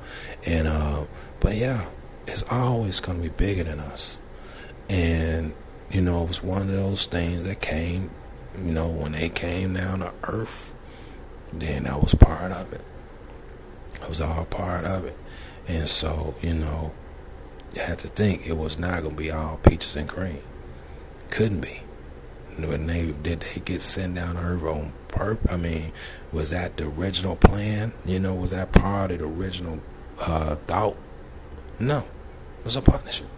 And 0.44 0.66
uh, 0.66 1.04
but 1.40 1.54
yeah, 1.56 1.86
it's 2.26 2.42
always 2.50 3.00
gonna 3.00 3.20
be 3.20 3.28
bigger 3.28 3.64
than 3.64 3.80
us. 3.80 4.20
And, 4.88 5.54
you 5.90 6.02
know, 6.02 6.24
it 6.24 6.28
was 6.28 6.42
one 6.42 6.62
of 6.62 6.68
those 6.68 7.06
things 7.06 7.44
that 7.44 7.60
came, 7.60 8.10
you 8.58 8.72
know, 8.72 8.88
when 8.88 9.12
they 9.12 9.28
came 9.28 9.74
down 9.74 10.00
to 10.00 10.12
earth, 10.24 10.74
then 11.52 11.86
I 11.86 11.96
was 11.96 12.14
part 12.14 12.52
of 12.52 12.72
it. 12.72 12.84
I 14.02 14.08
was 14.08 14.20
all 14.20 14.44
part 14.44 14.84
of 14.84 15.04
it. 15.04 15.16
And 15.68 15.88
so, 15.88 16.34
you 16.42 16.54
know, 16.54 16.92
you 17.74 17.82
had 17.82 18.00
to 18.00 18.08
think 18.08 18.46
it 18.46 18.56
was 18.56 18.78
not 18.78 19.02
gonna 19.02 19.14
be 19.14 19.30
all 19.30 19.58
peaches 19.58 19.96
and 19.96 20.08
cream 20.08 20.42
couldn't 21.32 21.62
be. 21.62 21.80
When 22.58 22.86
they 22.86 23.10
did 23.10 23.40
they 23.40 23.60
get 23.60 23.80
sent 23.80 24.16
down 24.16 24.34
to 24.34 24.42
Earth 24.42 24.64
on 24.64 24.92
purpose? 25.08 25.50
I 25.50 25.56
mean, 25.56 25.92
was 26.30 26.50
that 26.50 26.76
the 26.76 26.84
original 26.86 27.36
plan? 27.36 27.94
You 28.04 28.20
know, 28.20 28.34
was 28.34 28.50
that 28.50 28.70
part 28.72 29.10
of 29.12 29.20
the 29.20 29.24
original 29.24 29.80
uh, 30.20 30.56
thought? 30.56 30.96
No, 31.80 32.00
it 32.58 32.64
was 32.64 32.76
a 32.76 32.82
punishment. 32.82 33.32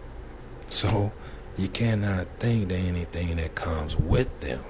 So 0.67 1.13
you 1.57 1.69
cannot 1.69 2.27
think 2.37 2.67
that 2.67 2.75
anything 2.75 3.37
that 3.37 3.55
comes 3.55 3.95
with 3.95 4.41
them 4.41 4.63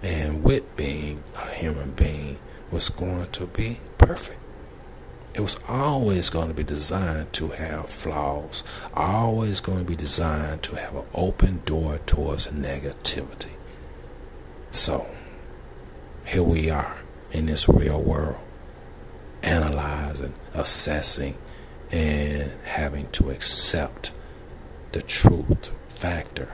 and 0.00 0.44
with 0.44 0.76
being 0.76 1.24
a 1.36 1.54
human 1.54 1.90
being 1.90 2.38
was 2.70 2.88
going 2.90 3.26
to 3.32 3.48
be 3.48 3.80
perfect. 3.98 4.38
It 5.34 5.40
was 5.40 5.58
always 5.66 6.28
going 6.28 6.48
to 6.48 6.54
be 6.54 6.62
designed 6.62 7.32
to 7.34 7.48
have 7.48 7.88
flaws, 7.88 8.62
always 8.92 9.60
going 9.60 9.78
to 9.78 9.84
be 9.84 9.96
designed 9.96 10.62
to 10.64 10.76
have 10.76 10.94
an 10.94 11.04
open 11.14 11.62
door 11.64 11.98
towards 12.04 12.48
negativity. 12.48 13.52
So, 14.72 15.06
here 16.26 16.42
we 16.42 16.68
are 16.68 16.98
in 17.30 17.46
this 17.46 17.66
real 17.66 18.00
world, 18.00 18.40
analyzing, 19.42 20.34
assessing, 20.52 21.38
and 21.90 22.52
having 22.64 23.10
to 23.12 23.30
accept 23.30 24.12
the 24.92 25.00
truth 25.00 25.68
factor 25.88 26.52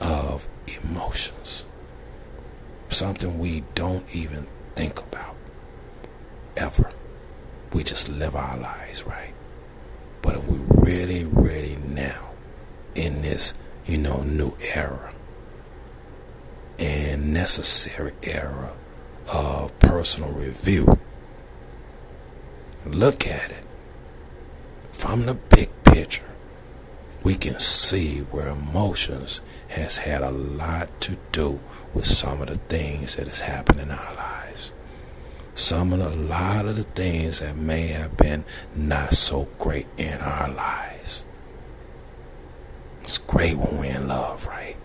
of 0.00 0.48
emotions. 0.66 1.66
Something 2.88 3.38
we 3.38 3.62
don't 3.76 4.04
even 4.12 4.48
think 4.74 4.98
about 4.98 5.36
ever 6.56 6.91
we 7.72 7.82
just 7.82 8.08
live 8.08 8.36
our 8.36 8.56
lives 8.56 9.06
right. 9.06 9.34
But 10.20 10.36
if 10.36 10.46
we 10.46 10.58
really, 10.68 11.24
really 11.24 11.76
now 11.76 12.30
in 12.94 13.22
this, 13.22 13.54
you 13.86 13.98
know, 13.98 14.22
new 14.22 14.54
era 14.60 15.14
and 16.78 17.32
necessary 17.32 18.12
era 18.22 18.72
of 19.32 19.76
personal 19.78 20.30
review, 20.30 20.98
look 22.86 23.26
at 23.26 23.50
it 23.50 23.64
from 24.92 25.26
the 25.26 25.34
big 25.34 25.70
picture. 25.84 26.28
We 27.24 27.36
can 27.36 27.58
see 27.60 28.18
where 28.18 28.48
emotions 28.48 29.40
has 29.68 29.98
had 29.98 30.22
a 30.22 30.30
lot 30.30 31.00
to 31.02 31.16
do 31.30 31.60
with 31.94 32.04
some 32.04 32.42
of 32.42 32.48
the 32.48 32.56
things 32.56 33.16
that 33.16 33.28
has 33.28 33.40
happened 33.40 33.80
in 33.80 33.90
our 33.90 34.14
lives 34.14 34.41
some 35.54 35.92
of 35.92 35.98
the, 35.98 36.08
a 36.08 36.16
lot 36.16 36.66
of 36.66 36.76
the 36.76 36.82
things 36.82 37.40
that 37.40 37.56
may 37.56 37.88
have 37.88 38.16
been 38.16 38.44
not 38.74 39.12
so 39.12 39.48
great 39.58 39.86
in 39.96 40.18
our 40.20 40.50
lives. 40.50 41.24
It's 43.02 43.18
great 43.18 43.56
when 43.58 43.78
we're 43.78 43.96
in 43.96 44.08
love, 44.08 44.46
right? 44.46 44.76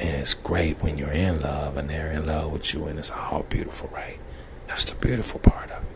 And 0.00 0.10
it's 0.10 0.34
great 0.34 0.82
when 0.82 0.98
you're 0.98 1.10
in 1.10 1.40
love 1.40 1.76
and 1.76 1.90
they're 1.90 2.12
in 2.12 2.26
love 2.26 2.52
with 2.52 2.72
you 2.72 2.86
and 2.86 2.98
it's 2.98 3.10
all 3.10 3.42
beautiful, 3.42 3.88
right? 3.92 4.20
That's 4.68 4.84
the 4.84 4.94
beautiful 4.94 5.40
part 5.40 5.70
of 5.70 5.82
it. 5.82 5.88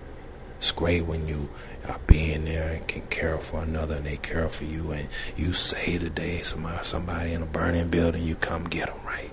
It's 0.56 0.72
great 0.72 1.06
when 1.06 1.28
you 1.28 1.50
are 1.88 2.00
being 2.06 2.44
there 2.44 2.68
and 2.72 2.86
can 2.86 3.02
care 3.02 3.38
for 3.38 3.62
another 3.62 3.96
and 3.96 4.06
they 4.06 4.16
care 4.16 4.48
for 4.48 4.64
you 4.64 4.92
and 4.92 5.08
you 5.36 5.52
say 5.52 5.98
today 5.98 6.40
somebody, 6.42 6.84
somebody 6.84 7.32
in 7.32 7.42
a 7.42 7.46
burning 7.46 7.88
building, 7.88 8.24
you 8.24 8.34
come 8.36 8.64
get 8.64 8.86
them, 8.86 8.98
right? 9.04 9.30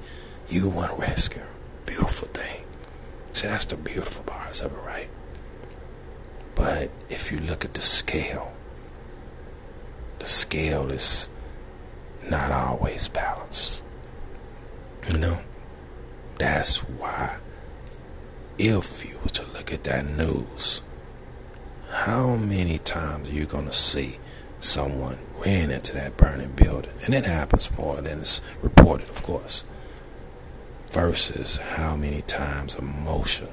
You 0.49 0.69
want 0.69 0.91
to 0.95 1.01
rescue 1.01 1.41
them. 1.41 1.49
Beautiful 1.85 2.27
thing. 2.27 2.65
That's 3.41 3.65
the 3.65 3.77
beautiful 3.77 4.23
parts 4.23 4.61
of 4.61 4.73
it, 4.73 4.79
right? 4.85 5.09
But 6.55 6.89
if 7.09 7.31
you 7.31 7.39
look 7.39 7.63
at 7.63 7.73
the 7.73 7.81
scale, 7.81 8.53
the 10.19 10.25
scale 10.25 10.91
is 10.91 11.29
not 12.27 12.51
always 12.51 13.07
balanced. 13.07 13.81
You 15.11 15.19
know, 15.19 15.39
that's 16.37 16.79
why 16.79 17.37
if 18.57 19.05
you 19.05 19.17
were 19.23 19.29
to 19.29 19.45
look 19.53 19.71
at 19.71 19.85
that 19.85 20.05
news, 20.05 20.81
how 21.89 22.35
many 22.35 22.77
times 22.77 23.29
are 23.29 23.33
you 23.33 23.45
going 23.45 23.65
to 23.65 23.73
see 23.73 24.19
someone 24.59 25.17
ran 25.45 25.71
into 25.71 25.93
that 25.93 26.17
burning 26.17 26.51
building? 26.51 26.93
And 27.05 27.13
it 27.15 27.25
happens 27.25 27.75
more 27.77 28.01
than 28.01 28.19
it's 28.19 28.41
reported, 28.61 29.09
of 29.09 29.23
course. 29.23 29.63
Versus 30.91 31.57
how 31.57 31.95
many 31.95 32.21
times 32.23 32.75
emotion 32.75 33.49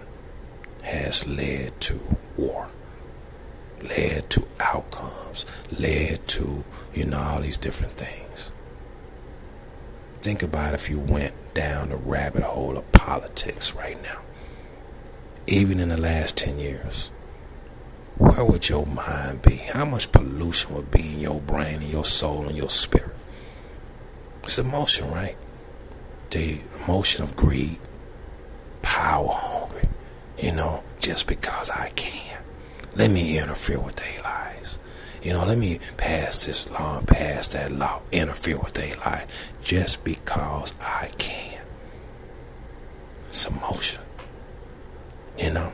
has 0.82 1.26
led 1.26 1.78
to 1.82 2.16
war, 2.36 2.68
led 3.82 4.30
to 4.30 4.46
outcomes, 4.58 5.44
led 5.78 6.26
to, 6.28 6.64
you 6.94 7.04
know, 7.04 7.20
all 7.20 7.40
these 7.40 7.58
different 7.58 7.92
things. 7.92 8.50
Think 10.22 10.42
about 10.42 10.74
if 10.74 10.88
you 10.88 10.98
went 10.98 11.34
down 11.54 11.90
the 11.90 11.96
rabbit 11.96 12.42
hole 12.42 12.78
of 12.78 12.90
politics 12.92 13.74
right 13.74 14.02
now, 14.02 14.20
even 15.46 15.78
in 15.78 15.90
the 15.90 15.96
last 15.96 16.36
10 16.38 16.58
years. 16.58 17.10
Where 18.18 18.44
would 18.46 18.68
your 18.68 18.86
mind 18.86 19.42
be? 19.42 19.56
How 19.56 19.84
much 19.84 20.10
pollution 20.10 20.74
would 20.74 20.90
be 20.90 21.12
in 21.12 21.20
your 21.20 21.40
brain 21.40 21.82
and 21.82 21.90
your 21.90 22.04
soul 22.04 22.46
and 22.48 22.56
your 22.56 22.70
spirit? 22.70 23.14
It's 24.42 24.58
emotion, 24.58 25.10
right? 25.10 25.36
The 26.30 26.60
emotion 26.84 27.24
of 27.24 27.36
greed, 27.36 27.78
power 28.82 29.30
hungry, 29.30 29.88
you 30.38 30.52
know, 30.52 30.82
just 30.98 31.26
because 31.26 31.70
I 31.70 31.90
can. 31.90 32.42
Let 32.94 33.10
me 33.10 33.38
interfere 33.38 33.80
with 33.80 33.96
their 33.96 34.22
lives. 34.22 34.78
You 35.22 35.32
know, 35.32 35.44
let 35.44 35.58
me 35.58 35.80
pass 35.96 36.46
this 36.46 36.70
law 36.70 37.00
pass 37.06 37.48
that 37.48 37.72
law, 37.72 38.02
interfere 38.12 38.58
with 38.58 38.74
their 38.74 38.94
life 38.96 39.52
just 39.62 40.04
because 40.04 40.72
I 40.80 41.10
can. 41.18 41.60
It's 43.28 43.46
emotion. 43.46 44.02
You 45.38 45.52
know? 45.52 45.72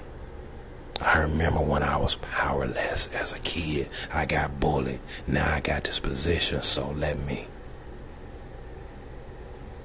I 1.01 1.19
remember 1.19 1.61
when 1.61 1.83
I 1.83 1.97
was 1.97 2.15
powerless 2.17 3.13
as 3.15 3.33
a 3.33 3.39
kid. 3.41 3.89
I 4.13 4.25
got 4.25 4.61
bullied. 4.61 5.01
Now 5.27 5.53
I 5.55 5.61
got 5.61 5.85
this 5.85 5.99
position, 6.01 6.63
so 6.63 6.91
let 6.93 7.19
me. 7.27 7.47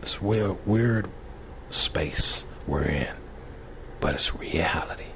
It's 0.07 0.21
weird, 0.21 0.65
weird 0.65 1.09
space 1.69 2.45
we're 2.65 2.85
in, 2.85 3.13
but 3.99 4.13
it's 4.13 4.33
reality. 4.33 5.11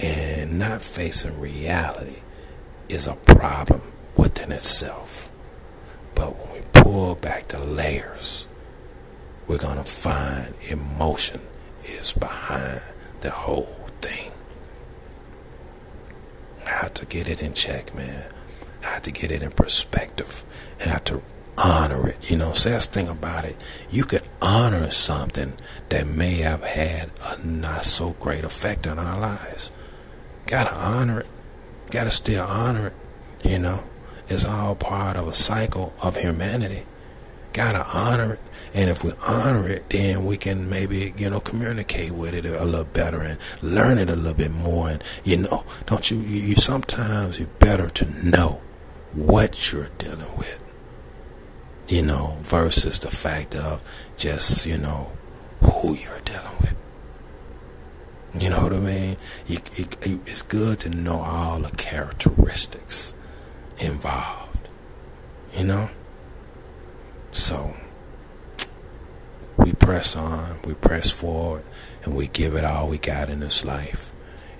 And 0.00 0.58
not 0.58 0.82
facing 0.82 1.38
reality 1.38 2.16
is 2.88 3.06
a 3.06 3.14
problem 3.14 3.80
within 4.16 4.50
itself. 4.50 5.30
But 6.16 6.36
when 6.36 6.52
we 6.52 6.62
pull 6.72 7.14
back 7.14 7.46
the 7.46 7.60
layers, 7.60 8.48
we're 9.46 9.58
going 9.58 9.76
to 9.76 9.84
find 9.84 10.52
emotion 10.66 11.40
is 11.84 12.12
behind 12.12 12.82
the 13.20 13.30
whole 13.30 13.86
thing. 14.00 14.32
How 16.64 16.88
to 16.88 17.06
get 17.06 17.28
it 17.28 17.40
in 17.40 17.54
check, 17.54 17.94
man. 17.94 18.32
How 18.80 18.98
to 18.98 19.12
get 19.12 19.30
it 19.30 19.44
in 19.44 19.52
perspective. 19.52 20.42
How 20.80 20.98
to 20.98 21.22
honor 21.58 22.08
it. 22.08 22.30
You 22.30 22.36
know, 22.36 22.52
says 22.52 22.86
thing 22.86 23.08
about 23.08 23.44
it. 23.44 23.56
You 23.90 24.04
could 24.04 24.22
honor 24.40 24.90
something 24.90 25.54
that 25.88 26.06
may 26.06 26.36
have 26.36 26.62
had 26.62 27.10
a 27.24 27.44
not 27.44 27.84
so 27.84 28.14
great 28.18 28.44
effect 28.44 28.86
on 28.86 28.98
our 28.98 29.18
lives. 29.18 29.70
Gotta 30.46 30.74
honor 30.74 31.20
it. 31.20 31.26
Gotta 31.90 32.10
still 32.10 32.44
honor 32.44 32.88
it. 32.88 33.48
You 33.48 33.58
know, 33.58 33.84
it's 34.28 34.44
all 34.44 34.74
part 34.74 35.16
of 35.16 35.28
a 35.28 35.32
cycle 35.32 35.94
of 36.02 36.16
humanity. 36.16 36.84
Gotta 37.52 37.84
honor 37.86 38.34
it. 38.34 38.40
And 38.74 38.88
if 38.88 39.04
we 39.04 39.12
honor 39.26 39.68
it, 39.68 39.90
then 39.90 40.24
we 40.24 40.38
can 40.38 40.70
maybe, 40.70 41.12
you 41.18 41.28
know, 41.28 41.40
communicate 41.40 42.12
with 42.12 42.34
it 42.34 42.46
a 42.46 42.64
little 42.64 42.84
better 42.84 43.20
and 43.20 43.38
learn 43.60 43.98
it 43.98 44.08
a 44.08 44.16
little 44.16 44.32
bit 44.32 44.50
more. 44.50 44.88
And, 44.88 45.02
you 45.24 45.36
know, 45.36 45.64
don't 45.84 46.10
you, 46.10 46.18
you, 46.20 46.40
you 46.40 46.54
sometimes 46.54 47.38
it's 47.38 47.50
better 47.58 47.90
to 47.90 48.26
know 48.26 48.62
what 49.12 49.70
you're 49.72 49.90
dealing 49.98 50.38
with, 50.38 50.62
you 51.88 52.02
know, 52.02 52.38
versus 52.42 52.98
the 53.00 53.10
fact 53.10 53.54
of 53.54 53.82
just, 54.16 54.66
you 54.66 54.78
know, 54.78 55.12
who 55.60 55.94
you're 55.94 56.20
dealing 56.24 56.56
with. 56.60 56.76
You 58.38 58.50
know 58.50 58.62
what 58.62 58.72
I 58.72 58.80
mean? 58.80 59.16
It, 59.46 59.70
it's 60.02 60.42
good 60.42 60.80
to 60.80 60.90
know 60.90 61.20
all 61.20 61.58
the 61.58 61.70
characteristics 61.76 63.14
involved, 63.78 64.72
you 65.54 65.64
know? 65.64 65.90
So, 67.30 67.74
we 69.58 69.72
press 69.72 70.16
on, 70.16 70.58
we 70.64 70.74
press 70.74 71.10
forward, 71.10 71.64
and 72.04 72.14
we 72.14 72.28
give 72.28 72.54
it 72.54 72.64
all 72.64 72.88
we 72.88 72.98
got 72.98 73.28
in 73.28 73.40
this 73.40 73.64
life. 73.64 74.12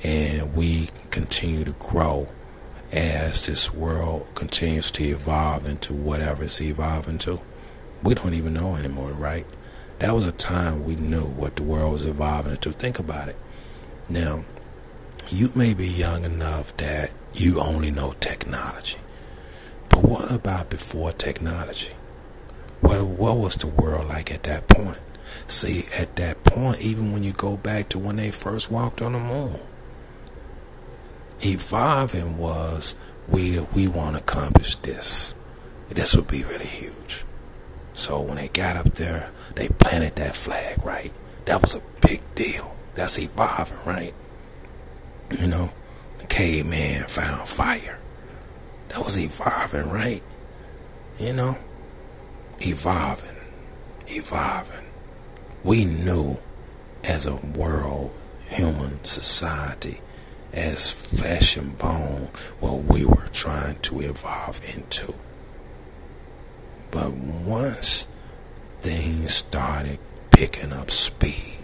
And 0.05 0.55
we 0.55 0.91
continue 1.11 1.65
to 1.65 1.73
grow 1.73 2.29
as 2.93 3.47
this 3.47 3.73
world 3.73 4.29
continues 4.35 4.91
to 4.93 5.05
evolve 5.05 5.67
into 5.67 5.95
whatever 5.95 6.45
it's 6.45 6.61
evolving 6.61 7.19
to. 7.19 7.41
We 8.03 8.15
don't 8.15 8.35
even 8.35 8.53
know 8.53 8.77
anymore, 8.77 9.13
right? 9.13 9.47
That 9.99 10.15
was 10.15 10.27
a 10.27 10.33
time 10.33 10.85
we 10.85 10.97
knew 10.97 11.25
what 11.25 11.57
the 11.57 11.63
world 11.63 11.93
was 11.93 12.05
evolving 12.05 12.53
into. 12.53 12.73
Think 12.73 12.99
about 12.99 13.29
it. 13.29 13.37
Now, 14.09 14.45
you 15.29 15.49
may 15.55 15.73
be 15.73 15.89
young 15.89 16.25
enough 16.25 16.77
that 16.79 17.13
you 17.33 17.61
only 17.61 17.91
know 17.91 18.13
technology. 18.21 18.99
But 19.89 20.05
what 20.05 20.31
about 20.31 20.69
before 20.69 21.13
technology? 21.13 21.93
What, 22.81 23.05
what 23.05 23.39
was 23.39 23.57
the 23.57 23.69
world 23.69 24.09
like 24.09 24.31
at 24.33 24.43
that 24.43 24.69
point? 24.69 25.01
See, 25.47 25.85
at 25.99 26.17
that 26.17 26.45
point, 26.45 26.81
even 26.81 27.13
when 27.13 27.23
you 27.23 27.33
go 27.33 27.57
back 27.57 27.89
to 27.91 27.99
when 27.99 28.17
they 28.17 28.31
first 28.31 28.71
walked 28.71 29.01
on 29.01 29.13
the 29.13 29.21
moon, 29.21 29.61
evolving 31.45 32.39
was 32.39 32.95
we 33.29 33.61
we 33.75 33.89
want 33.89 34.17
to 34.17 34.23
accomplish 34.23 34.77
this. 34.77 35.35
This 35.89 36.17
would 36.17 36.29
be 36.29 36.45
really 36.45 36.67
huge. 36.67 37.25
So 37.95 38.21
when 38.21 38.37
they 38.37 38.49
got 38.49 38.77
up 38.77 38.95
there, 38.95 39.31
they 39.55 39.69
planted 39.69 40.17
that 40.17 40.35
flag, 40.35 40.85
right? 40.85 41.13
That 41.45 41.61
was 41.61 41.75
a 41.75 41.83
big 42.01 42.21
deal. 42.35 42.75
That's 42.95 43.19
evolving, 43.19 43.79
right? 43.85 44.15
You 45.39 45.47
know, 45.47 45.71
the 46.19 46.27
caveman 46.27 47.05
found 47.05 47.49
fire. 47.49 47.99
That 48.89 49.05
was 49.05 49.19
evolving, 49.19 49.91
right? 49.91 50.23
You 51.19 51.33
know, 51.33 51.59
evolving, 52.61 53.37
evolving. 54.07 54.87
We 55.65 55.85
knew 55.85 56.39
as 57.05 57.27
a 57.27 57.37
world, 57.37 58.13
human 58.49 59.03
society, 59.05 60.01
as 60.53 60.91
flesh 60.91 61.57
and 61.57 61.77
bone, 61.79 62.29
what 62.61 62.85
we 62.85 63.05
were 63.05 63.29
trying 63.33 63.79
to 63.81 64.01
evolve 64.01 64.61
into. 64.77 65.15
But 66.91 67.13
once 67.13 68.07
things 68.83 69.33
started 69.35 69.99
picking 70.31 70.73
up 70.73 70.91
speed, 70.91 71.59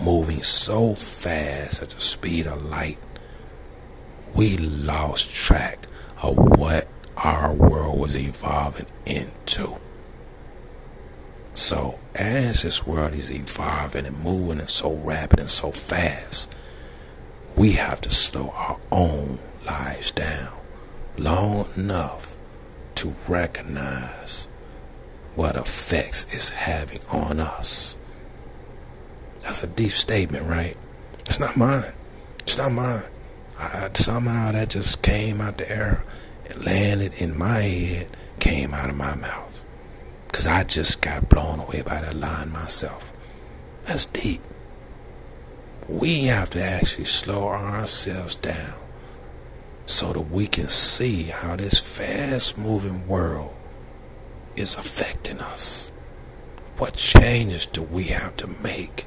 moving 0.00 0.42
so 0.42 0.94
fast 0.94 1.82
at 1.82 1.90
the 1.90 2.00
speed 2.00 2.46
of 2.46 2.64
light, 2.64 2.98
we 4.34 4.56
lost 4.58 5.34
track 5.34 5.86
of 6.22 6.36
what 6.36 6.88
our 7.16 7.54
world 7.54 7.98
was 7.98 8.16
evolving 8.16 8.86
into. 9.06 9.76
So, 11.54 11.98
as 12.14 12.62
this 12.62 12.86
world 12.86 13.14
is 13.14 13.32
evolving 13.32 14.04
and 14.04 14.22
moving 14.22 14.60
and 14.60 14.68
so 14.68 14.94
rapid 14.94 15.40
and 15.40 15.48
so 15.48 15.72
fast, 15.72 16.54
we 17.56 17.72
have 17.72 18.00
to 18.02 18.10
slow 18.10 18.50
our 18.50 18.78
own 18.92 19.38
lives 19.64 20.10
down 20.10 20.52
long 21.16 21.66
enough 21.76 22.36
to 22.94 23.14
recognize 23.26 24.46
what 25.34 25.56
effects 25.56 26.24
it's 26.30 26.50
having 26.50 27.00
on 27.10 27.40
us. 27.40 27.96
That's 29.40 29.62
a 29.62 29.66
deep 29.66 29.92
statement, 29.92 30.46
right? 30.46 30.76
It's 31.26 31.40
not 31.40 31.56
mine. 31.56 31.92
It's 32.40 32.58
not 32.58 32.72
mine. 32.72 33.04
I, 33.58 33.90
somehow 33.94 34.52
that 34.52 34.70
just 34.70 35.02
came 35.02 35.40
out 35.40 35.58
the 35.58 35.70
air 35.70 36.04
and 36.48 36.64
landed 36.64 37.14
in 37.14 37.38
my 37.38 37.60
head, 37.60 38.08
came 38.38 38.74
out 38.74 38.90
of 38.90 38.96
my 38.96 39.14
mouth. 39.14 39.60
Because 40.28 40.46
I 40.46 40.64
just 40.64 41.00
got 41.00 41.28
blown 41.28 41.60
away 41.60 41.82
by 41.82 42.00
that 42.00 42.16
line 42.16 42.52
myself. 42.52 43.12
That's 43.84 44.04
deep. 44.06 44.42
We 45.88 46.24
have 46.24 46.50
to 46.50 46.62
actually 46.62 47.04
slow 47.04 47.48
ourselves 47.48 48.34
down 48.34 48.74
so 49.86 50.12
that 50.12 50.32
we 50.32 50.48
can 50.48 50.68
see 50.68 51.24
how 51.24 51.54
this 51.54 51.78
fast 51.78 52.58
moving 52.58 53.06
world 53.06 53.54
is 54.56 54.74
affecting 54.74 55.38
us. 55.38 55.92
What 56.78 56.94
changes 56.94 57.66
do 57.66 57.82
we 57.82 58.04
have 58.04 58.36
to 58.38 58.48
make? 58.48 59.06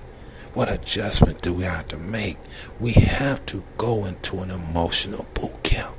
What 0.54 0.72
adjustment 0.72 1.42
do 1.42 1.54
we 1.54 1.66
have 1.66 1.88
to 1.90 1.98
make? 1.98 2.38
We 2.80 2.94
have 2.94 3.46
to 3.48 3.64
go 3.78 4.06
into 4.06 4.40
an 4.40 4.50
emotional 4.50 5.26
boot 5.34 5.62
camp. 5.64 5.96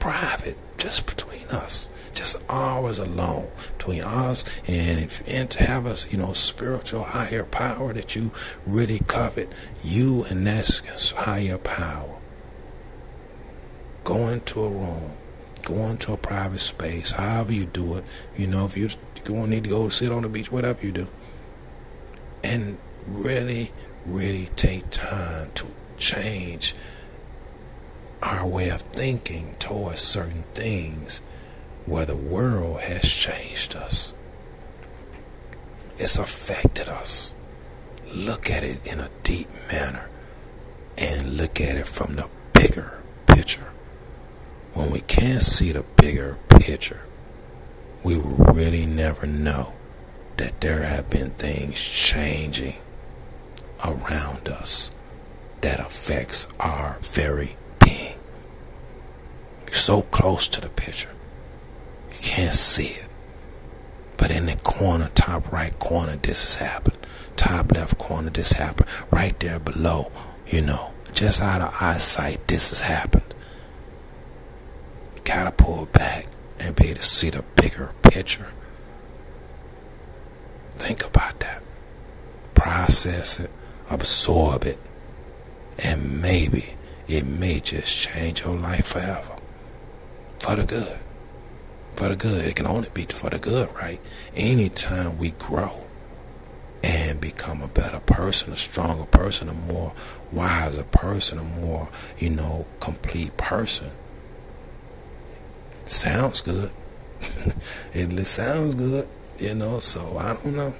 Private, 0.00 0.58
just 0.76 1.06
between 1.06 1.46
us. 1.46 1.88
Just 2.14 2.36
hours 2.48 2.98
alone 2.98 3.48
between 3.76 4.02
us 4.02 4.44
and 4.66 5.00
if 5.00 5.22
and 5.28 5.50
to 5.50 5.62
have 5.62 5.86
a 5.86 5.96
you 6.10 6.18
know 6.18 6.32
spiritual 6.32 7.02
higher 7.02 7.44
power 7.44 7.92
that 7.92 8.14
you 8.16 8.32
really 8.66 9.00
covet, 9.06 9.50
you 9.82 10.24
and 10.24 10.46
that 10.46 10.64
higher 11.16 11.58
power. 11.58 12.20
Go 14.04 14.28
into 14.28 14.60
a 14.60 14.70
room, 14.70 15.12
go 15.62 15.74
into 15.86 16.12
a 16.12 16.16
private 16.16 16.60
space, 16.60 17.12
however 17.12 17.52
you 17.52 17.66
do 17.66 17.96
it. 17.96 18.04
You 18.36 18.46
know, 18.46 18.66
if 18.66 18.76
you 18.76 18.88
you 19.26 19.46
need 19.46 19.64
to 19.64 19.70
go 19.70 19.88
sit 19.88 20.12
on 20.12 20.22
the 20.22 20.28
beach, 20.28 20.52
whatever 20.52 20.84
you 20.84 20.92
do, 20.92 21.08
and 22.42 22.78
really, 23.06 23.72
really 24.06 24.50
take 24.56 24.90
time 24.90 25.50
to 25.54 25.66
change 25.96 26.74
our 28.22 28.46
way 28.46 28.70
of 28.70 28.80
thinking 28.80 29.54
towards 29.58 30.00
certain 30.00 30.42
things 30.54 31.20
where 31.86 32.06
the 32.06 32.16
world 32.16 32.80
has 32.80 33.02
changed 33.10 33.76
us. 33.76 34.12
It's 35.98 36.18
affected 36.18 36.88
us. 36.88 37.34
Look 38.12 38.50
at 38.50 38.62
it 38.62 38.84
in 38.86 39.00
a 39.00 39.10
deep 39.22 39.48
manner 39.70 40.08
and 40.96 41.36
look 41.36 41.60
at 41.60 41.76
it 41.76 41.86
from 41.86 42.16
the 42.16 42.28
bigger 42.52 43.02
picture. 43.26 43.72
When 44.72 44.90
we 44.90 45.00
can't 45.00 45.42
see 45.42 45.72
the 45.72 45.84
bigger 45.96 46.38
picture, 46.48 47.06
we 48.02 48.18
will 48.18 48.36
really 48.52 48.86
never 48.86 49.26
know 49.26 49.74
that 50.36 50.60
there 50.60 50.82
have 50.82 51.08
been 51.10 51.30
things 51.30 51.82
changing 51.82 52.76
around 53.84 54.48
us 54.48 54.90
that 55.60 55.80
affects 55.80 56.46
our 56.58 56.98
very 57.00 57.56
being. 57.84 58.18
You're 59.66 59.74
so 59.74 60.02
close 60.02 60.48
to 60.48 60.60
the 60.60 60.68
picture. 60.68 61.13
You 62.14 62.20
can't 62.22 62.54
see 62.54 62.94
it. 63.00 63.08
But 64.16 64.30
in 64.30 64.46
the 64.46 64.56
corner, 64.56 65.10
top 65.14 65.52
right 65.52 65.76
corner, 65.78 66.16
this 66.16 66.56
has 66.56 66.66
happened. 66.68 66.98
Top 67.36 67.72
left 67.72 67.98
corner, 67.98 68.30
this 68.30 68.52
happened. 68.52 68.88
Right 69.10 69.38
there 69.40 69.58
below, 69.58 70.10
you 70.46 70.62
know, 70.62 70.92
just 71.12 71.42
out 71.42 71.60
of 71.60 71.76
eyesight, 71.80 72.46
this 72.48 72.70
has 72.70 72.80
happened. 72.80 73.34
You 75.16 75.22
gotta 75.24 75.52
pull 75.52 75.86
back 75.86 76.26
and 76.58 76.74
be 76.74 76.86
able 76.86 76.96
to 76.96 77.02
see 77.02 77.30
the 77.30 77.44
bigger 77.60 77.92
picture. 78.02 78.52
Think 80.70 81.04
about 81.04 81.40
that. 81.40 81.62
Process 82.54 83.40
it, 83.40 83.50
absorb 83.90 84.64
it, 84.64 84.78
and 85.78 86.22
maybe 86.22 86.76
it 87.06 87.26
may 87.26 87.60
just 87.60 87.96
change 88.08 88.44
your 88.44 88.56
life 88.56 88.86
forever. 88.86 89.36
For 90.38 90.56
the 90.56 90.64
good. 90.64 90.98
For 91.96 92.08
the 92.08 92.16
good. 92.16 92.44
It 92.44 92.56
can 92.56 92.66
only 92.66 92.88
be 92.92 93.04
for 93.04 93.30
the 93.30 93.38
good, 93.38 93.72
right? 93.74 94.00
Anytime 94.34 95.16
we 95.16 95.30
grow 95.30 95.86
and 96.82 97.20
become 97.20 97.62
a 97.62 97.68
better 97.68 98.00
person, 98.00 98.52
a 98.52 98.56
stronger 98.56 99.06
person, 99.06 99.48
a 99.48 99.54
more 99.54 99.94
wiser 100.32 100.82
person, 100.84 101.38
a 101.38 101.44
more, 101.44 101.88
you 102.18 102.30
know, 102.30 102.66
complete 102.80 103.36
person. 103.36 103.90
Sounds 105.86 106.40
good. 106.40 106.72
it 107.94 108.26
sounds 108.26 108.74
good, 108.74 109.08
you 109.38 109.54
know, 109.54 109.78
so 109.78 110.18
I 110.18 110.34
don't 110.34 110.56
know. 110.56 110.74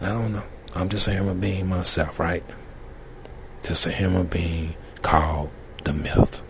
I 0.00 0.08
don't 0.08 0.32
know. 0.32 0.44
I'm 0.74 0.88
just 0.88 1.08
a 1.08 1.12
human 1.12 1.40
being 1.40 1.68
myself, 1.68 2.20
right? 2.20 2.44
Just 3.62 3.86
a 3.86 3.90
human 3.90 4.26
being 4.26 4.74
called 5.02 5.50
the 5.84 5.92
myth. 5.92 6.42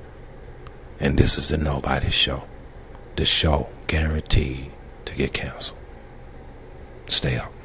And 1.01 1.19
this 1.19 1.39
is 1.39 1.49
the 1.49 1.57
Nobody 1.57 2.11
Show. 2.11 2.43
The 3.17 3.25
show 3.25 3.71
guaranteed 3.88 4.70
to 5.07 5.14
get 5.14 5.33
canceled. 5.33 5.79
Stay 7.09 7.37
up. 7.37 7.58